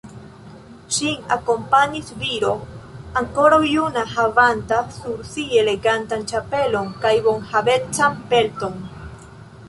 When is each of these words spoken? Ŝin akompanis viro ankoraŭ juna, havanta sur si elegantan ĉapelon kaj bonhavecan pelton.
Ŝin 0.95 1.27
akompanis 1.33 2.07
viro 2.21 2.53
ankoraŭ 3.21 3.59
juna, 3.71 4.05
havanta 4.13 4.79
sur 4.95 5.21
si 5.33 5.43
elegantan 5.65 6.25
ĉapelon 6.31 6.89
kaj 7.05 7.13
bonhavecan 7.27 8.17
pelton. 8.33 8.81